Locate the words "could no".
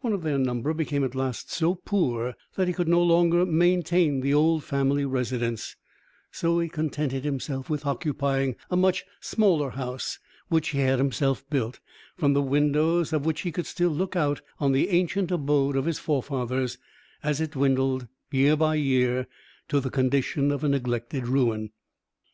2.72-3.02